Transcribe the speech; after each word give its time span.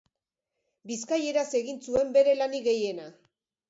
Bizkaieraz 0.93 1.45
egin 1.63 1.79
zuen 1.87 2.13
bere 2.19 2.37
lanik 2.43 2.71
gehiena. 2.73 3.11